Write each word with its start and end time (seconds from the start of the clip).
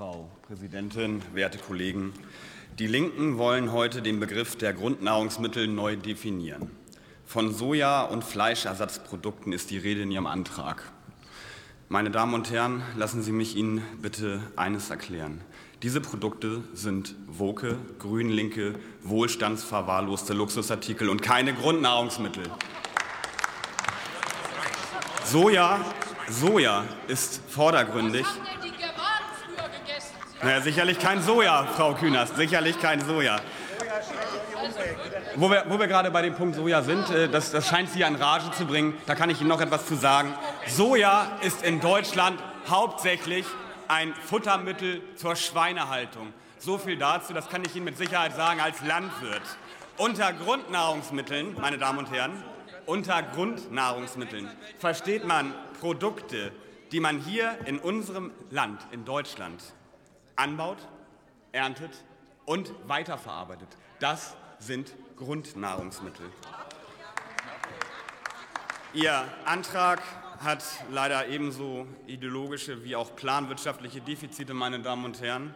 Frau 0.00 0.30
Präsidentin, 0.46 1.20
werte 1.34 1.58
Kollegen! 1.58 2.14
Die 2.78 2.86
Linken 2.86 3.36
wollen 3.36 3.70
heute 3.70 4.00
den 4.00 4.18
Begriff 4.18 4.56
der 4.56 4.72
Grundnahrungsmittel 4.72 5.68
neu 5.68 5.96
definieren. 5.96 6.70
Von 7.26 7.52
Soja- 7.52 8.04
und 8.04 8.24
Fleischersatzprodukten 8.24 9.52
ist 9.52 9.70
die 9.70 9.76
Rede 9.76 10.00
in 10.00 10.10
Ihrem 10.10 10.26
Antrag. 10.26 10.90
Meine 11.90 12.10
Damen 12.10 12.32
und 12.32 12.50
Herren, 12.50 12.82
lassen 12.96 13.22
Sie 13.22 13.30
mich 13.30 13.56
Ihnen 13.56 13.82
bitte 14.00 14.40
eines 14.56 14.88
erklären. 14.88 15.42
Diese 15.82 16.00
Produkte 16.00 16.64
sind 16.72 17.14
woke, 17.26 17.76
grün-linke, 17.98 18.76
wohlstandsverwahrloste 19.02 20.32
Luxusartikel 20.32 21.10
und 21.10 21.20
keine 21.20 21.52
Grundnahrungsmittel. 21.52 22.44
Soja, 25.26 25.84
Soja 26.26 26.86
ist 27.06 27.42
vordergründig. 27.50 28.24
Naja, 30.42 30.62
sicherlich 30.62 30.98
kein 30.98 31.22
Soja, 31.22 31.66
Frau 31.76 31.94
Künast, 31.94 32.36
sicherlich 32.36 32.80
kein 32.80 33.04
Soja. 33.04 33.40
Wo 35.36 35.50
wir, 35.50 35.64
wo 35.68 35.78
wir, 35.78 35.86
gerade 35.86 36.10
bei 36.10 36.22
dem 36.22 36.34
Punkt 36.34 36.56
Soja 36.56 36.82
sind, 36.82 37.10
äh, 37.10 37.28
das, 37.28 37.50
das 37.50 37.68
scheint 37.68 37.90
Sie 37.90 38.00
in 38.00 38.14
Rage 38.14 38.50
zu 38.52 38.64
bringen, 38.64 38.94
da 39.06 39.14
kann 39.14 39.28
ich 39.28 39.40
Ihnen 39.40 39.48
noch 39.50 39.60
etwas 39.60 39.86
zu 39.86 39.96
sagen. 39.96 40.34
Soja 40.66 41.38
ist 41.42 41.62
in 41.62 41.80
Deutschland 41.80 42.40
hauptsächlich 42.68 43.44
ein 43.88 44.14
Futtermittel 44.14 45.02
zur 45.16 45.36
Schweinehaltung. 45.36 46.32
So 46.58 46.78
viel 46.78 46.96
dazu, 46.96 47.34
das 47.34 47.48
kann 47.50 47.62
ich 47.64 47.76
Ihnen 47.76 47.84
mit 47.84 47.98
Sicherheit 47.98 48.34
sagen 48.34 48.60
als 48.60 48.80
Landwirt. 48.82 49.42
Unter 49.98 50.32
Grundnahrungsmitteln, 50.32 51.56
meine 51.60 51.76
Damen 51.76 51.98
und 51.98 52.10
Herren, 52.10 52.42
unter 52.86 53.22
Grundnahrungsmitteln 53.22 54.48
versteht 54.78 55.26
man 55.26 55.52
Produkte, 55.80 56.50
die 56.92 57.00
man 57.00 57.18
hier 57.18 57.58
in 57.66 57.78
unserem 57.78 58.30
Land, 58.50 58.80
in 58.90 59.04
Deutschland, 59.04 59.62
anbaut, 60.40 60.78
erntet 61.52 62.04
und 62.46 62.72
weiterverarbeitet. 62.88 63.68
Das 64.00 64.34
sind 64.58 64.94
Grundnahrungsmittel. 65.16 66.26
Ihr 68.94 69.24
Antrag 69.44 70.00
hat 70.42 70.64
leider 70.90 71.28
ebenso 71.28 71.86
ideologische 72.06 72.82
wie 72.82 72.96
auch 72.96 73.14
planwirtschaftliche 73.14 74.00
Defizite, 74.00 74.54
meine 74.54 74.80
Damen 74.80 75.04
und 75.04 75.20
Herren. 75.20 75.54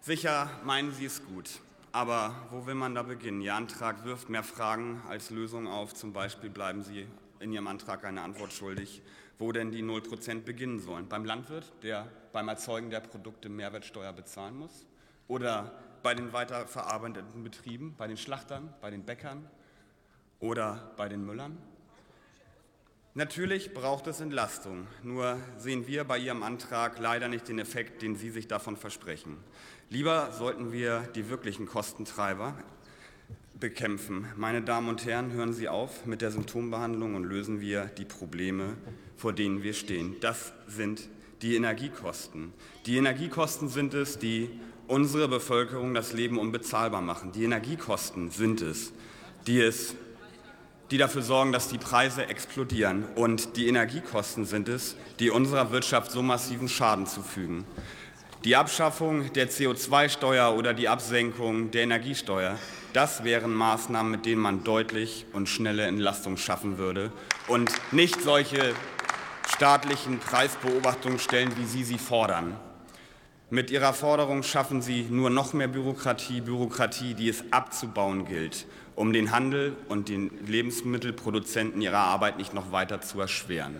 Sicher 0.00 0.48
meinen 0.64 0.92
Sie 0.92 1.06
es 1.06 1.24
gut. 1.26 1.50
Aber 1.90 2.34
wo 2.50 2.66
will 2.66 2.74
man 2.74 2.94
da 2.94 3.02
beginnen? 3.02 3.40
Ihr 3.40 3.54
Antrag 3.54 4.04
wirft 4.04 4.28
mehr 4.28 4.42
Fragen 4.42 5.02
als 5.08 5.30
Lösungen 5.30 5.66
auf. 5.66 5.94
Zum 5.94 6.12
Beispiel 6.12 6.50
bleiben 6.50 6.82
Sie 6.82 7.06
in 7.40 7.52
Ihrem 7.52 7.66
Antrag 7.66 8.04
eine 8.04 8.22
Antwort 8.22 8.52
schuldig, 8.52 9.02
wo 9.38 9.52
denn 9.52 9.70
die 9.70 9.82
0 9.82 10.02
Prozent 10.02 10.44
beginnen 10.44 10.80
sollen. 10.80 11.08
Beim 11.08 11.24
Landwirt, 11.24 11.72
der 11.82 12.08
beim 12.34 12.48
Erzeugen 12.48 12.90
der 12.90 12.98
Produkte 12.98 13.48
Mehrwertsteuer 13.48 14.12
bezahlen 14.12 14.56
muss? 14.56 14.86
Oder 15.28 15.72
bei 16.02 16.14
den 16.14 16.32
weiterverarbeitenden 16.32 17.44
Betrieben, 17.44 17.94
bei 17.96 18.08
den 18.08 18.16
Schlachtern, 18.16 18.74
bei 18.80 18.90
den 18.90 19.04
Bäckern 19.04 19.48
oder 20.40 20.92
bei 20.96 21.08
den 21.08 21.24
Müllern? 21.24 21.56
Natürlich 23.14 23.72
braucht 23.72 24.08
es 24.08 24.20
Entlastung, 24.20 24.88
nur 25.04 25.38
sehen 25.56 25.86
wir 25.86 26.02
bei 26.02 26.18
Ihrem 26.18 26.42
Antrag 26.42 26.98
leider 26.98 27.28
nicht 27.28 27.46
den 27.46 27.60
Effekt, 27.60 28.02
den 28.02 28.16
Sie 28.16 28.30
sich 28.30 28.48
davon 28.48 28.76
versprechen. 28.76 29.36
Lieber 29.88 30.32
sollten 30.32 30.72
wir 30.72 31.02
die 31.14 31.30
wirklichen 31.30 31.66
Kostentreiber 31.66 32.58
bekämpfen. 33.60 34.26
Meine 34.34 34.62
Damen 34.62 34.88
und 34.88 35.06
Herren, 35.06 35.30
hören 35.30 35.52
Sie 35.52 35.68
auf 35.68 36.04
mit 36.04 36.20
der 36.20 36.32
Symptombehandlung 36.32 37.14
und 37.14 37.22
lösen 37.22 37.60
wir 37.60 37.84
die 37.84 38.04
Probleme, 38.04 38.76
vor 39.16 39.32
denen 39.32 39.62
wir 39.62 39.74
stehen. 39.74 40.16
Das 40.20 40.52
sind 40.66 41.08
die 41.42 41.56
Energiekosten. 41.56 42.52
Die 42.86 42.96
Energiekosten 42.96 43.68
sind 43.68 43.94
es, 43.94 44.18
die 44.18 44.50
unsere 44.86 45.28
Bevölkerung 45.28 45.94
das 45.94 46.12
Leben 46.12 46.38
unbezahlbar 46.38 47.00
machen. 47.00 47.32
Die 47.32 47.44
Energiekosten 47.44 48.30
sind 48.30 48.60
es, 48.60 48.92
die 49.46 49.60
es 49.60 49.96
die 50.90 50.98
dafür 50.98 51.22
sorgen, 51.22 51.52
dass 51.52 51.68
die 51.68 51.78
Preise 51.78 52.26
explodieren. 52.28 53.04
Und 53.14 53.56
die 53.56 53.68
Energiekosten 53.68 54.44
sind 54.44 54.68
es, 54.68 54.96
die 55.18 55.30
unserer 55.30 55.72
Wirtschaft 55.72 56.10
so 56.10 56.22
massiven 56.22 56.68
Schaden 56.68 57.06
zufügen. 57.06 57.64
Die 58.44 58.56
Abschaffung 58.56 59.32
der 59.32 59.50
CO2-Steuer 59.50 60.54
oder 60.54 60.74
die 60.74 60.88
Absenkung 60.88 61.70
der 61.70 61.82
Energiesteuer, 61.84 62.58
das 62.92 63.24
wären 63.24 63.54
Maßnahmen, 63.54 64.12
mit 64.12 64.26
denen 64.26 64.42
man 64.42 64.64
deutlich 64.64 65.24
und 65.32 65.48
schnelle 65.48 65.84
Entlastung 65.86 66.36
schaffen 66.36 66.76
würde 66.76 67.10
und 67.48 67.72
nicht 67.90 68.20
solche 68.20 68.74
staatlichen 69.54 70.18
Preisbeobachtungsstellen, 70.18 71.56
wie 71.56 71.64
Sie 71.64 71.84
sie 71.84 71.98
fordern. 71.98 72.56
Mit 73.50 73.70
Ihrer 73.70 73.92
Forderung 73.92 74.42
schaffen 74.42 74.82
Sie 74.82 75.02
nur 75.08 75.30
noch 75.30 75.52
mehr 75.52 75.68
Bürokratie, 75.68 76.40
Bürokratie, 76.40 77.14
die 77.14 77.28
es 77.28 77.44
abzubauen 77.52 78.24
gilt, 78.24 78.66
um 78.96 79.12
den 79.12 79.30
Handel 79.30 79.76
und 79.88 80.08
den 80.08 80.32
Lebensmittelproduzenten 80.44 81.80
ihre 81.80 81.98
Arbeit 81.98 82.36
nicht 82.36 82.52
noch 82.52 82.72
weiter 82.72 83.00
zu 83.00 83.20
erschweren. 83.20 83.76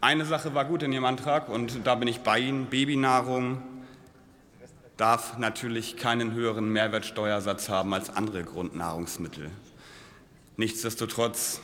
Eine 0.00 0.24
Sache 0.24 0.52
war 0.52 0.64
gut 0.64 0.82
in 0.82 0.92
Ihrem 0.92 1.04
Antrag, 1.04 1.48
und 1.48 1.86
da 1.86 1.94
bin 1.94 2.08
ich 2.08 2.20
bei 2.20 2.40
Ihnen. 2.40 2.66
Babynahrung 2.66 3.62
darf 4.96 5.38
natürlich 5.38 5.96
keinen 5.96 6.32
höheren 6.32 6.70
Mehrwertsteuersatz 6.72 7.68
haben 7.68 7.94
als 7.94 8.10
andere 8.10 8.42
Grundnahrungsmittel. 8.42 9.50
Nichtsdestotrotz, 10.56 11.60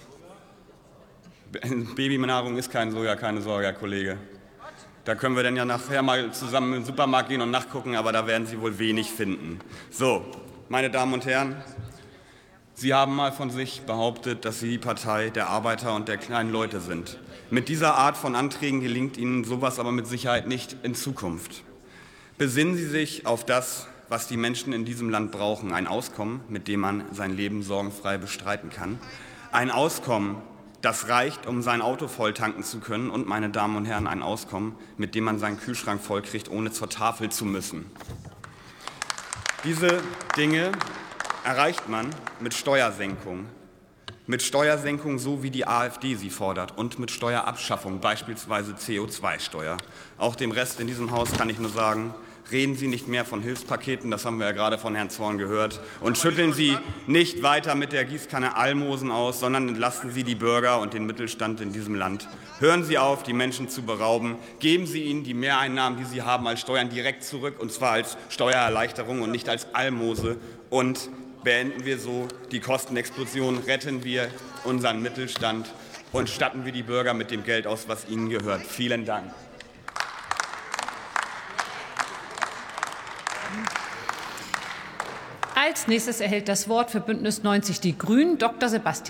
Babynahrung 1.97 2.57
ist 2.57 2.71
kein 2.71 2.93
Soja, 2.93 3.17
keine 3.17 3.43
Sorge, 3.43 3.67
Herr 3.67 3.73
Kollege. 3.73 4.19
Da 5.05 5.17
können 5.17 5.35
wir 5.35 5.43
dann 5.43 5.57
ja 5.57 5.65
nachher 5.65 6.03
mal 6.03 6.33
zusammen 6.33 6.73
den 6.73 6.85
Supermarkt 6.85 7.29
gehen 7.29 7.41
und 7.41 7.51
nachgucken, 7.51 7.97
aber 7.97 8.13
da 8.13 8.27
werden 8.27 8.47
Sie 8.47 8.61
wohl 8.61 8.79
wenig 8.79 9.11
finden. 9.11 9.59
So, 9.91 10.25
meine 10.69 10.91
Damen 10.91 11.13
und 11.13 11.27
Herren, 11.27 11.57
Sie 12.75 12.95
haben 12.95 13.17
mal 13.17 13.33
von 13.33 13.51
sich 13.51 13.83
behauptet, 13.83 14.45
dass 14.45 14.61
Sie 14.61 14.71
die 14.71 14.79
Partei 14.79 15.31
der 15.31 15.49
Arbeiter 15.49 15.95
und 15.95 16.07
der 16.07 16.19
kleinen 16.19 16.53
Leute 16.53 16.81
sind. 16.81 17.19
Mit 17.51 17.69
dieser 17.69 17.97
Art 17.97 18.17
von 18.17 18.37
Anträgen 18.37 18.81
gelingt 18.81 19.17
Ihnen 19.17 19.43
sowas 19.43 19.81
aber 19.81 19.91
mit 19.91 20.07
Sicherheit 20.07 20.47
nicht 20.47 20.77
in 20.85 20.95
Zukunft. 20.95 21.65
Besinnen 22.39 22.77
Sie 22.77 22.87
sich 22.87 23.27
auf 23.27 23.45
das, 23.45 23.89
was 24.09 24.29
die 24.29 24.37
Menschen 24.37 24.73
in 24.73 24.85
diesem 24.85 25.11
Land 25.11 25.33
brauchen, 25.33 25.73
ein 25.73 25.89
Auskommen, 25.89 26.43
mit 26.49 26.69
dem 26.69 26.81
man 26.81 27.05
sein 27.13 27.37
Leben 27.37 27.65
sorgenfrei 27.65 28.19
bestreiten 28.19 28.71
kann, 28.71 29.01
ein 29.51 29.71
Auskommen, 29.73 30.37
das 30.83 31.09
reicht, 31.09 31.47
um 31.47 31.63
sein 31.63 31.83
Auto 31.83 32.09
voll 32.09 32.33
tanken 32.33 32.63
zu 32.63 32.81
können 32.81 33.11
und, 33.11 33.27
meine 33.27 33.51
Damen 33.51 33.77
und 33.77 33.85
Herren, 33.85 34.07
ein 34.07 34.23
Auskommen, 34.23 34.75
mit 34.97 35.15
dem 35.15 35.25
man 35.25 35.39
seinen 35.39 35.59
Kühlschrank 35.59 36.01
vollkriegt, 36.01 36.51
ohne 36.51 36.73
zur 36.73 36.89
Tafel 36.89 37.31
zu 37.31 37.45
müssen. 37.45 37.91
Diese 39.65 40.03
Dinge 40.37 40.73
erreicht 41.45 41.89
man 41.89 42.09
mit 42.41 42.55
Steuersenkung. 42.55 43.47
Mit 44.27 44.43
Steuersenkung, 44.43 45.19
so 45.19 45.43
wie 45.43 45.51
die 45.51 45.67
AfD 45.67 46.15
sie 46.15 46.31
fordert, 46.31 46.79
und 46.79 46.99
mit 46.99 47.11
Steuerabschaffung, 47.11 48.01
beispielsweise 48.01 48.73
CO2-Steuer. 48.73 49.77
Auch 50.19 50.37
dem 50.37 50.53
Rest 50.53 50.81
in 50.81 50.87
diesem 50.87 51.11
Haus 51.11 51.33
kann 51.33 51.51
ich 51.51 51.59
nur 51.59 51.71
sagen, 51.71 52.15
Reden 52.51 52.77
Sie 52.77 52.89
nicht 52.89 53.07
mehr 53.07 53.25
von 53.25 53.43
Hilfspaketen, 53.43 54.11
das 54.11 54.25
haben 54.25 54.39
wir 54.39 54.47
ja 54.47 54.53
gerade 54.53 54.79
von 54.79 54.95
Herrn 54.95 55.11
Zorn 55.11 55.39
gehört, 55.39 55.81
und 56.01 56.19
schütteln 56.19 56.53
Sie 56.53 56.77
nicht 57.07 57.43
weiter 57.43 57.75
mit 57.75 57.93
der 57.93 58.05
Gießkanne 58.05 58.57
Almosen 58.57 59.11
aus, 59.11 59.41
sondern 59.41 59.69
entlasten 59.69 60.11
Sie 60.11 60.25
die 60.25 60.35
Bürger 60.35 60.81
und 60.81 60.95
den 60.95 61.07
Mittelstand 61.07 61.61
in 61.61 61.73
diesem 61.73 61.95
Land. 61.95 62.29
Hören 62.59 62.85
Sie 62.85 62.99
auf, 62.99 63.23
die 63.23 63.33
Menschen 63.33 63.69
zu 63.69 63.83
berauben. 63.83 64.37
Geben 64.59 64.87
Sie 64.87 65.03
ihnen 65.05 65.25
die 65.25 65.35
Mehreinnahmen, 65.35 65.99
die 65.99 66.05
sie 66.05 66.23
haben, 66.23 66.47
als 66.47 66.61
Steuern 66.61 66.91
direkt 66.91 67.25
zurück, 67.25 67.61
und 67.61 67.73
zwar 67.73 67.93
als 67.93 68.17
Steuererleichterung 68.29 69.23
und 69.23 69.31
nicht 69.31 69.49
als 69.49 69.75
Almose. 69.75 70.37
Und 70.71 71.09
beenden 71.43 71.85
wir 71.85 71.99
so 71.99 72.29
die 72.51 72.61
Kostenexplosion, 72.61 73.59
retten 73.59 74.05
wir 74.05 74.29
unseren 74.65 75.03
Mittelstand 75.03 75.71
und 76.13 76.29
statten 76.29 76.65
wir 76.65 76.73
die 76.73 76.83
Bürger 76.83 77.15
mit 77.15 77.31
dem 77.31 77.45
Geld 77.45 77.67
aus, 77.67 77.85
was 77.89 78.09
ihnen 78.09 78.29
gehört. 78.29 78.63
Vielen 78.63 79.05
Dank. 79.05 79.33
Als 85.63 85.89
nächstes 85.89 86.23
erhält 86.23 86.49
das 86.49 86.71
Wort 86.71 86.91
für 86.91 87.01
Bündnis 87.01 87.43
90 87.43 87.81
Die 87.81 87.99
Grünen 87.99 88.39
Dr. 88.39 88.71
Sebastian 88.71 89.01